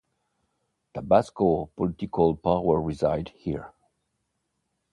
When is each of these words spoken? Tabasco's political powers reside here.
Tabasco's 0.95 1.69
political 1.75 2.35
powers 2.35 2.83
reside 2.83 3.29
here. 3.35 3.71